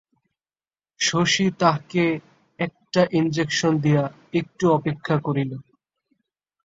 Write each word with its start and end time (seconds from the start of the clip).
শশী 0.99 1.45
তাহকে 1.59 2.03
একটা 2.59 3.01
ইনজেকশন 3.11 3.73
দিয়া 3.77 4.03
একটু 4.33 4.65
অপেক্ষা 4.71 5.15
করিল। 5.17 5.51